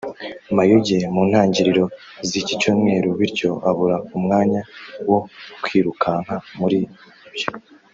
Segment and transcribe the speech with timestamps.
[0.55, 1.85] Mayuge mu ntangiriro
[2.29, 4.61] z’iki cyumweru bityo abura umwanya
[5.09, 5.19] wo
[5.63, 6.79] kwirukanka muri
[7.27, 7.47] ibyo